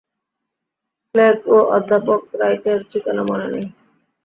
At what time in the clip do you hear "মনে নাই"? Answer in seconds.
3.23-3.65